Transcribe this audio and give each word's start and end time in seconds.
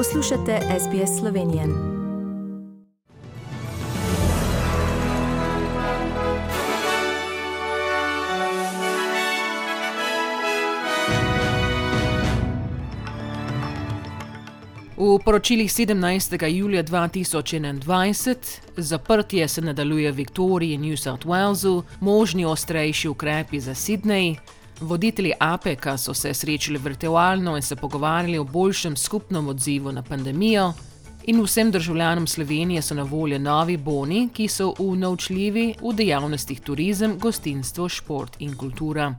Poslušate 0.00 0.60
SBS 0.80 1.18
Slovenije. 1.20 1.66
V 14.96 15.18
poročilih 15.24 15.70
17. 15.70 16.46
julija 16.48 16.82
2021 16.82 18.36
zaprtje 18.76 19.48
se 19.48 19.60
nadaljuje 19.60 20.12
v 20.12 20.14
Viktoriji 20.14 20.72
in 20.72 20.80
New 20.80 20.96
South 20.96 21.26
Walesu, 21.26 21.82
možni 22.00 22.44
ostrejši 22.44 23.08
ukrepi 23.08 23.60
za 23.60 23.74
Sydney. 23.74 24.36
Voditelji 24.80 25.32
APEC-a 25.38 25.96
so 25.96 26.14
se 26.14 26.34
srečali 26.34 26.78
virtualno 26.78 27.56
in 27.56 27.62
se 27.62 27.76
pogovarjali 27.76 28.38
o 28.38 28.44
boljšem 28.44 28.96
skupnem 28.96 29.48
odzivu 29.48 29.92
na 29.92 30.02
pandemijo. 30.02 30.72
In 31.24 31.42
vsem 31.42 31.70
državljanom 31.70 32.26
Slovenije 32.26 32.82
so 32.82 32.94
na 32.94 33.02
voljo 33.02 33.38
novi 33.38 33.76
boni, 33.76 34.28
ki 34.32 34.48
so 34.48 34.74
unovčljivi 34.78 35.74
v 35.82 35.92
dejavnostih 35.94 36.60
turizem, 36.60 37.18
gostinstvo, 37.18 37.88
šport 37.88 38.36
in 38.38 38.56
kultura. 38.56 39.14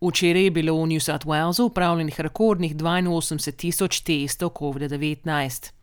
Včeraj 0.00 0.44
je 0.44 0.50
bilo 0.50 0.74
v 0.82 0.86
New 0.86 1.00
South 1.00 1.26
Walesu 1.26 1.62
upravljenih 1.62 2.20
rekordnih 2.20 2.76
82 2.76 3.52
tisoč 3.56 4.00
testov 4.00 4.50
COVID-19. 4.50 5.79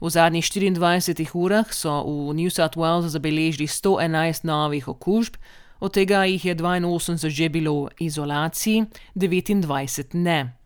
V 0.00 0.10
zadnjih 0.10 0.44
24 0.44 1.34
urah 1.34 1.72
so 1.72 2.02
v 2.04 2.34
New 2.34 2.50
South 2.50 2.76
Walesu 2.76 3.08
zabeležili 3.08 3.66
111 3.66 4.44
novih 4.44 4.88
okužb, 4.88 5.34
od 5.80 5.92
tega 5.92 6.24
jih 6.24 6.44
je 6.44 6.54
82 6.54 7.28
že 7.30 7.48
bilo 7.48 7.84
v 7.84 7.88
izolaciji, 7.98 8.86
29 9.14 10.14
ne. 10.14 10.58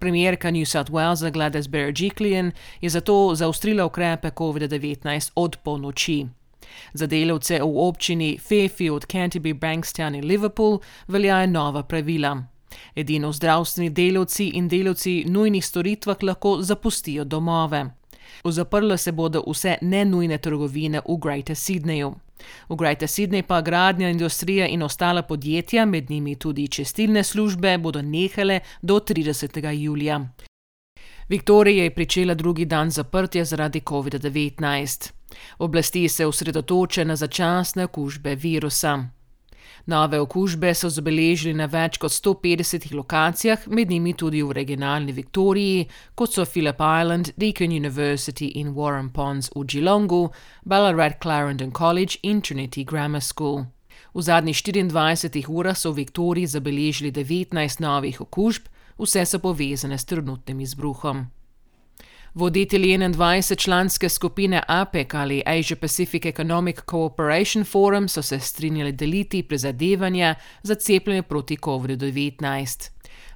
Premijerka 0.00 0.50
New 0.50 0.64
South 0.64 0.90
Walesa 0.90 1.30
Gladys 1.30 1.66
Berejiklian 1.66 2.52
je 2.80 2.90
zato 2.90 3.34
zaostrila 3.34 3.84
ukrepe 3.84 4.30
COVID-19 4.30 5.30
od 5.34 5.56
polnoči. 5.56 6.26
Za 6.94 7.06
delavce 7.06 7.60
v 7.60 7.78
občini 7.78 8.38
Fairfield, 8.38 9.06
Canterbury, 9.06 9.54
Bankstown 9.54 10.14
in 10.14 10.24
Liverpool 10.24 10.80
veljajo 11.08 11.46
nova 11.46 11.82
pravila. 11.82 12.42
Edino 12.94 13.32
zdravstveni 13.32 13.90
delavci 13.90 14.48
in 14.48 14.68
delavci 14.68 15.24
nujnih 15.26 15.64
storitvah 15.64 16.22
lahko 16.22 16.62
zapustijo 16.62 17.24
domove. 17.24 18.03
Zaprle 18.44 18.98
se 18.98 19.12
bodo 19.12 19.44
vse 19.46 19.76
nenujne 19.80 20.38
trgovine 20.38 21.00
v 21.00 21.16
Greater 21.22 21.56
Sydneyju. 21.56 22.14
V 22.68 22.76
Greater 22.76 23.08
Sydney 23.08 23.42
pa 23.42 23.60
gradnja 23.60 24.08
industrija 24.08 24.66
in 24.66 24.82
ostala 24.82 25.22
podjetja, 25.22 25.84
med 25.86 26.10
njimi 26.10 26.34
tudi 26.36 26.68
čestilne 26.68 27.24
službe, 27.24 27.78
bodo 27.78 28.02
nehale 28.02 28.60
do 28.82 28.98
30. 28.98 29.70
julija. 29.70 30.20
Viktorija 31.28 31.84
je 31.84 31.94
pričela 31.94 32.34
drugi 32.34 32.64
dan 32.64 32.90
zaprtja 32.90 33.44
zaradi 33.44 33.80
COVID-19. 33.80 35.12
Oblasti 35.58 36.08
se 36.08 36.26
osredotočajo 36.26 37.04
na 37.04 37.16
začasne 37.16 37.84
okužbe 37.84 38.34
virusa. 38.34 39.08
Nove 39.86 40.20
okužbe 40.20 40.74
so 40.74 40.88
zabeležili 40.88 41.52
na 41.54 41.66
več 41.68 41.98
kot 42.00 42.12
150 42.12 42.94
lokacijah, 42.96 43.66
med 43.68 43.90
njimi 43.90 44.14
tudi 44.16 44.40
v 44.42 44.56
regionalni 44.56 45.12
Viktoriji, 45.12 45.84
kot 46.14 46.32
so 46.32 46.46
Phillip 46.48 46.80
Island, 46.80 47.34
Deakin 47.36 47.70
University 47.70 48.48
in 48.60 48.72
Warren 48.72 49.10
Ponds 49.12 49.50
v 49.54 49.64
Geelongu, 49.64 50.30
Ballarat 50.64 51.20
Clarendon 51.20 51.70
College 51.70 52.18
in 52.22 52.40
Trinity 52.40 52.84
Grammar 52.84 53.20
School. 53.20 53.66
V 54.14 54.22
zadnjih 54.22 54.56
24 54.56 55.44
urah 55.48 55.76
so 55.76 55.92
v 55.92 56.04
Viktoriji 56.04 56.46
zabeležili 56.46 57.12
19 57.12 57.80
novih 57.80 58.20
okužb, 58.20 58.72
vse 58.98 59.26
so 59.26 59.38
povezane 59.38 59.98
s 59.98 60.04
trenutnim 60.04 60.60
izbruhom. 60.60 61.26
Voditelji 62.34 62.98
21-članske 62.98 64.08
skupine 64.08 64.62
APEC 64.68 65.14
ali 65.14 65.42
Asia 65.46 65.76
Pacific 65.76 66.24
Economic 66.24 66.80
Cooperation 66.90 67.64
Forum 67.64 68.08
so 68.08 68.22
se 68.22 68.40
strinjali 68.40 68.92
deliti 68.92 69.42
prizadevanja 69.42 70.34
za 70.62 70.74
cepljenje 70.74 71.22
proti 71.22 71.56
COVID-19. 71.56 72.90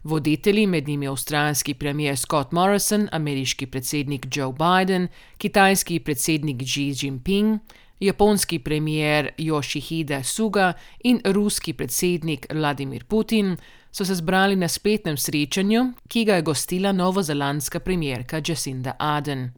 Voditelji, 0.04 0.66
med 0.66 0.88
njimi 0.88 1.08
avstralski 1.08 1.74
premier 1.74 2.16
Scott 2.16 2.52
Morrison, 2.52 3.08
ameriški 3.12 3.66
predsednik 3.66 4.26
Joe 4.36 4.52
Biden, 4.52 5.08
kitajski 5.38 6.00
predsednik 6.00 6.62
Xi 6.62 6.94
Jinping, 7.02 7.58
japonski 8.00 8.58
premier 8.58 9.30
Yoshihide 9.38 10.22
Suga 10.22 10.72
in 11.04 11.20
ruski 11.24 11.72
predsednik 11.72 12.46
Vladimir 12.52 13.04
Putin 13.04 13.56
so 13.98 14.04
se 14.04 14.14
zbrali 14.14 14.56
na 14.56 14.68
spletnem 14.68 15.16
srečanju, 15.16 15.92
ki 16.08 16.24
ga 16.24 16.34
je 16.34 16.42
gostila 16.42 16.92
novozelandska 16.92 17.80
premijerka 17.80 18.40
Jacinda 18.48 18.92
Ardern. 18.98 19.50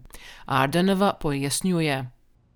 Ardernova 0.47 1.13
pojasnjuje. 1.21 2.07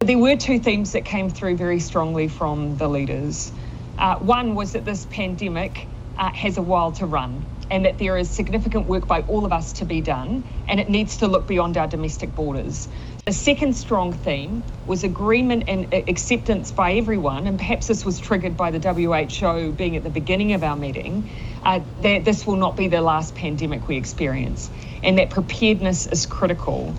There 0.00 0.18
were 0.18 0.36
two 0.36 0.58
themes 0.58 0.92
that 0.92 1.04
came 1.04 1.30
through 1.30 1.56
very 1.56 1.80
strongly 1.80 2.28
from 2.28 2.76
the 2.76 2.88
leaders. 2.88 3.52
Uh, 3.98 4.16
one 4.36 4.54
was 4.54 4.72
that 4.72 4.84
this 4.84 5.06
pandemic 5.16 5.86
uh, 6.18 6.32
has 6.32 6.58
a 6.58 6.62
while 6.62 6.92
to 6.98 7.06
run 7.06 7.44
and 7.74 7.84
that 7.86 7.98
there 7.98 8.16
is 8.16 8.30
significant 8.30 8.86
work 8.86 9.08
by 9.08 9.22
all 9.22 9.44
of 9.44 9.52
us 9.52 9.72
to 9.72 9.84
be 9.84 10.00
done 10.00 10.44
and 10.68 10.78
it 10.78 10.88
needs 10.88 11.16
to 11.16 11.26
look 11.26 11.48
beyond 11.48 11.76
our 11.76 11.88
domestic 11.88 12.32
borders. 12.32 12.86
The 13.24 13.32
second 13.32 13.72
strong 13.72 14.12
theme 14.12 14.62
was 14.86 15.02
agreement 15.02 15.64
and 15.66 15.92
acceptance 15.92 16.70
by 16.70 16.92
everyone, 16.92 17.48
and 17.48 17.58
perhaps 17.58 17.88
this 17.88 18.04
was 18.04 18.20
triggered 18.20 18.56
by 18.56 18.70
the 18.70 18.78
WHO 18.78 19.72
being 19.72 19.96
at 19.96 20.04
the 20.04 20.10
beginning 20.10 20.52
of 20.52 20.62
our 20.62 20.76
meeting, 20.76 21.28
uh, 21.64 21.80
that 22.02 22.24
this 22.24 22.46
will 22.46 22.56
not 22.56 22.76
be 22.76 22.86
the 22.86 23.00
last 23.00 23.34
pandemic 23.34 23.88
we 23.88 23.96
experience, 23.96 24.70
and 25.02 25.18
that 25.18 25.30
preparedness 25.30 26.06
is 26.06 26.26
critical. 26.26 26.94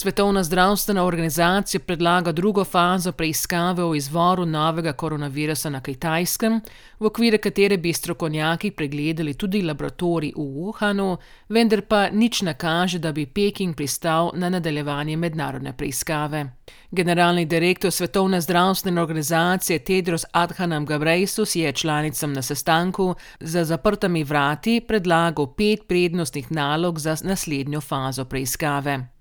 Svetovna 0.00 0.44
zdravstvena 0.44 1.04
organizacija 1.04 1.80
predlaga 1.80 2.32
drugo 2.32 2.64
fazo 2.64 3.12
preiskave 3.12 3.84
o 3.84 3.94
izvoru 3.94 4.46
novega 4.46 4.92
koronavirusa 4.92 5.70
na 5.70 5.80
Kitajskem, 5.80 6.60
v 7.00 7.06
okviru 7.06 7.38
katere 7.42 7.76
bi 7.76 7.92
strokovnjaki 7.92 8.70
pregledali 8.70 9.34
tudi 9.34 9.60
laboratorij 9.62 10.32
v 10.36 10.40
Wuhanu, 10.40 11.16
vendar 11.48 11.82
pa 11.82 12.08
nič 12.08 12.42
ne 12.42 12.54
kaže, 12.54 12.98
da 12.98 13.12
bi 13.12 13.26
Peking 13.26 13.76
pristal 13.76 14.32
na 14.34 14.48
nadaljevanje 14.48 15.16
mednarodne 15.16 15.76
preiskave. 15.76 16.46
Generalni 16.90 17.44
direktor 17.44 17.90
Svetovne 17.90 18.40
zdravstvene 18.40 19.02
organizacije 19.02 19.78
Tedros 19.78 20.24
Adhanom 20.32 20.86
Ghebreyesus 20.86 21.56
je 21.56 21.72
članicam 21.72 22.32
na 22.32 22.42
sestanku 22.42 23.14
za 23.40 23.64
zaprtimi 23.64 24.24
vrati 24.24 24.80
predlagal 24.88 25.54
pet 25.54 25.88
prednostnih 25.88 26.52
nalog 26.52 26.98
za 26.98 27.16
naslednjo 27.24 27.80
fazo 27.80 28.24
preiskave. 28.24 29.19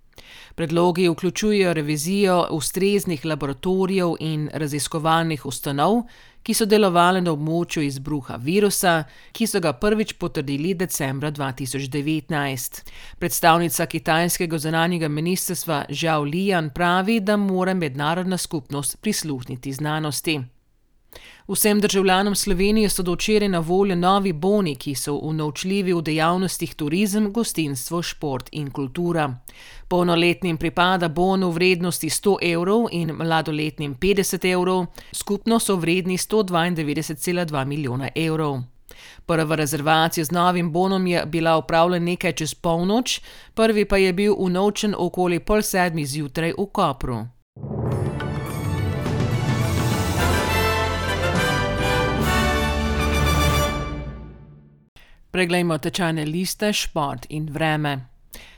Predlogi 0.56 1.08
vključujejo 1.10 1.74
revizijo 1.74 2.48
ustreznih 2.52 3.26
laboratorijev 3.26 4.16
in 4.20 4.50
raziskovalnih 4.54 5.46
ustanov, 5.46 6.04
ki 6.44 6.54
so 6.54 6.66
delovali 6.66 7.22
na 7.22 7.32
območju 7.36 7.84
izbruha 7.84 8.38
virusa, 8.42 9.04
ki 9.32 9.48
so 9.48 9.60
ga 9.60 9.74
prvič 9.74 10.14
potrdili 10.20 10.74
decembra 10.74 11.32
2019. 11.32 12.84
Predstavnica 13.20 13.86
kitajskega 13.86 14.58
zunanjega 14.58 15.08
ministrstva 15.08 15.84
Zhao 15.90 16.24
Lijan 16.24 16.70
pravi, 16.70 17.20
da 17.20 17.38
mora 17.38 17.74
mednarodna 17.74 18.38
skupnost 18.38 19.02
prisluhniti 19.02 19.74
znanosti. 19.74 20.40
Vsem 21.50 21.80
državljanom 21.82 22.36
Slovenije 22.36 22.90
so 22.90 23.04
do 23.04 23.14
včeraj 23.14 23.50
na 23.50 23.60
voljo 23.60 23.96
novi 23.96 24.34
boni, 24.34 24.76
ki 24.76 24.96
so 24.96 25.16
unovčljivi 25.16 25.94
v 25.94 26.02
dejavnostih 26.02 26.76
turizem, 26.76 27.32
gostinstvo, 27.34 28.02
šport 28.02 28.50
in 28.52 28.72
kultura. 28.72 29.36
Polnoletnim 29.88 30.58
pripada 30.58 31.08
bon 31.08 31.44
v 31.44 31.52
vrednosti 31.52 32.10
100 32.10 32.36
evrov 32.54 32.88
in 32.92 33.16
mladoletnim 33.18 33.96
50 33.96 34.46
evrov, 34.52 34.86
skupno 35.12 35.60
so 35.60 35.76
vredni 35.76 36.18
192,2 36.18 37.66
milijona 37.66 38.10
evrov. 38.16 38.62
Prva 39.26 39.56
rezervacija 39.56 40.26
z 40.26 40.32
novim 40.32 40.72
bonom 40.72 41.08
je 41.08 41.26
bila 41.26 41.58
upravljena 41.58 42.06
nekaj 42.06 42.34
čez 42.34 42.54
polnoč, 42.54 43.22
prvi 43.54 43.86
pa 43.86 43.98
je 43.98 44.14
bil 44.14 44.36
unovčen 44.38 44.96
okoli 44.98 45.40
pol 45.40 45.62
sedmih 45.62 46.08
zjutraj 46.08 46.54
v 46.58 46.66
Kopru. 46.72 47.26
Preglejmo 55.40 55.78
tečajne 55.78 56.26
liste, 56.26 56.74
šport 56.74 57.26
in 57.30 57.46
vreme. 57.48 57.94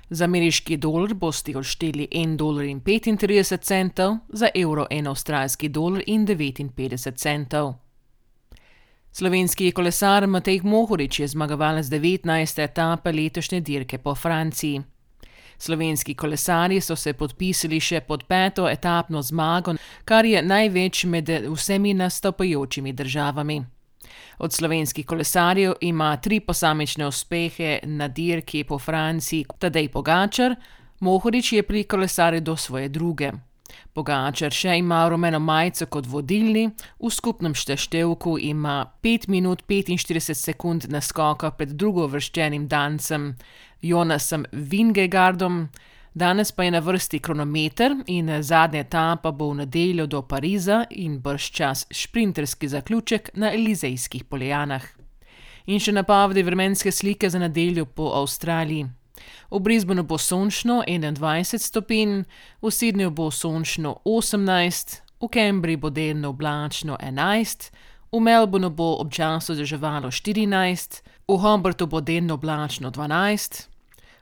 Za 0.10 0.26
ameriški 0.26 0.80
dolar 0.82 1.12
boste 1.14 1.54
odšteli 1.58 2.08
1,35 2.12 3.58
centov, 3.62 4.16
za 4.34 4.48
evro 4.56 4.88
1 4.90 5.10
avstralski 5.10 5.70
dolar 5.70 6.02
in 6.08 6.26
59 6.26 7.14
centov. 7.22 7.74
Slovenski 9.12 9.72
kolesar 9.72 10.26
Matej 10.28 10.62
Mohorič 10.64 11.20
je 11.20 11.28
zmagovalec 11.28 11.86
19. 11.86 12.64
etape 12.64 13.12
letošnje 13.12 13.60
dirke 13.62 13.98
po 13.98 14.16
Franciji. 14.16 14.82
Slovenski 15.58 16.16
kolesari 16.16 16.82
so 16.82 16.96
se 16.96 17.14
podpisali 17.14 17.80
še 17.80 18.02
pod 18.02 18.24
peto 18.24 18.66
etapno 18.70 19.22
zmago, 19.22 19.76
kar 20.06 20.26
je 20.26 20.42
največ 20.42 21.04
med 21.06 21.30
vsemi 21.46 21.94
nastopajočimi 21.94 22.94
državami. 22.94 23.60
Od 24.38 24.54
slovenskih 24.54 25.06
kolesarjev 25.06 25.74
ima 25.82 26.18
tri 26.18 26.40
posamične 26.40 27.08
uspehe 27.08 27.80
na 27.84 28.08
dirki 28.08 28.64
po 28.64 28.80
Franciji 28.80 29.46
Tadej 29.60 29.90
Pogačar, 29.90 30.56
Mohorič 31.02 31.54
je 31.54 31.64
pri 31.64 31.84
kolesarju 31.84 32.42
do 32.42 32.56
svoje 32.58 32.90
druge. 32.90 33.32
Pogačar 33.94 34.54
še 34.54 34.78
ima 34.78 35.02
rumeno 35.10 35.40
majico 35.40 35.86
kot 35.92 36.06
vodilni, 36.08 36.68
v 37.00 37.10
skupnem 37.10 37.56
števku 37.56 38.38
ima 38.40 38.86
5 39.04 39.28
minut 39.28 39.64
45 39.68 40.34
sekund 40.34 40.86
naskoka 40.90 41.52
pred 41.52 41.74
drugo 41.74 42.08
vrščenim 42.08 42.68
dancem 42.68 43.36
Jonasom 43.82 44.46
Vingegardom, 44.52 45.68
danes 46.14 46.52
pa 46.52 46.64
je 46.64 46.72
na 46.72 46.80
vrsti 46.80 47.20
kronometer 47.20 47.96
in 48.08 48.44
zadnja 48.44 48.80
etapa 48.80 49.32
bo 49.32 49.50
v 49.50 49.56
nedeljo 49.56 50.08
do 50.08 50.22
Pariza 50.22 50.86
in 50.90 51.20
brž 51.20 51.52
čas 51.52 51.86
sprinterski 51.92 52.68
zaključek 52.68 53.30
na 53.34 53.54
Elizejskih 53.54 54.24
poljanah. 54.24 54.84
In 55.66 55.80
še 55.80 55.92
napovedi 55.92 56.44
vremenske 56.44 56.92
slike 56.92 57.30
za 57.30 57.40
nedeljo 57.40 57.86
po 57.86 58.12
Avstraliji. 58.16 58.88
V 59.52 59.60
Brisbaneu 59.60 60.04
bo 60.04 60.18
sončno 60.18 60.84
21 60.88 61.58
stopinj, 61.58 62.24
v 62.62 62.72
Sydneyju 62.72 63.12
bo 63.12 63.32
sončno 63.32 63.98
18, 64.06 65.02
v 65.22 65.28
Cambridgeu 65.28 65.82
bo 65.82 65.90
delno 65.90 66.30
oblačno 66.30 66.98
11, 67.00 67.72
v 68.12 68.20
Melbournu 68.20 68.70
bo 68.70 68.98
občasno 69.00 69.56
deževalo 69.56 70.12
14, 70.12 71.02
v 71.28 71.38
Hobartu 71.38 71.88
bo 71.88 72.02
delno 72.02 72.34
oblačno 72.34 72.92
12, 72.92 73.71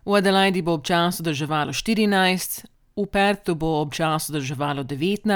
v 0.09 0.15
Adelaidi 0.17 0.61
bo 0.65 0.73
občasno 0.73 1.21
deževalo 1.23 1.69
14, 1.69 2.65
v 2.97 3.05
Perthu 3.05 3.53
bo 3.53 3.77
občasno 3.85 4.39
deževalo 4.39 4.81
19 4.81 5.29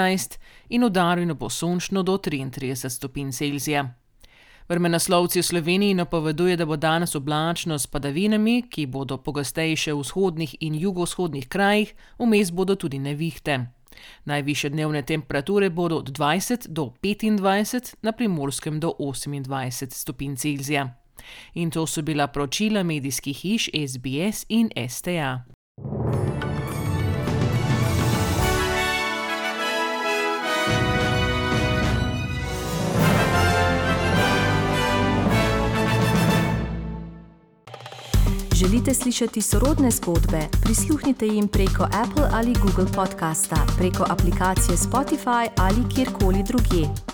in 0.74 0.82
v 0.82 0.90
Darwinu 0.90 1.38
bo 1.38 1.46
sončno 1.46 2.02
do 2.02 2.18
33 2.18 2.90
stopinj 2.90 3.30
Celzija. 3.30 3.94
Vremenoslovci 4.68 5.38
v 5.38 5.46
Sloveniji 5.46 5.94
napoveduje, 5.94 6.56
da 6.56 6.66
bo 6.66 6.76
danes 6.76 7.14
oblačno 7.14 7.78
s 7.78 7.86
padavinami, 7.86 8.66
ki 8.66 8.86
bodo 8.86 9.20
pogostejše 9.22 9.94
v 9.94 10.00
vzhodnih 10.00 10.56
in 10.60 10.74
jugovzhodnih 10.74 11.46
krajih, 11.48 11.94
vmes 12.18 12.50
bodo 12.50 12.74
tudi 12.74 12.98
nevihte. 12.98 13.70
Najviše 14.24 14.74
dnevne 14.74 15.06
temperature 15.06 15.70
bodo 15.70 16.02
od 16.02 16.10
20 16.10 16.66
do 16.68 16.90
25, 16.98 18.02
na 18.02 18.12
primorskem 18.12 18.80
do 18.80 18.90
28 18.98 19.94
stopinj 19.94 20.34
Celzija. 20.34 21.03
In 21.54 21.70
to 21.70 21.86
so 21.86 22.02
bila 22.02 22.26
poročila 22.26 22.82
medijskih 22.82 23.36
hiš 23.36 23.70
SBS 23.88 24.46
in 24.48 24.70
STA. 24.88 25.44
Želite 38.54 38.94
slišati 38.94 39.42
sorodne 39.42 39.90
zgodbe? 39.90 40.40
Prisluhnite 40.62 41.26
jim 41.26 41.48
preko 41.48 41.82
Apple 41.82 42.28
ali 42.32 42.54
Google 42.62 42.92
podcasta, 42.96 43.66
preko 43.78 44.04
aplikacije 44.08 44.76
Spotify 44.76 45.48
ali 45.56 45.94
kjerkoli 45.94 46.42
drugje. 46.48 47.13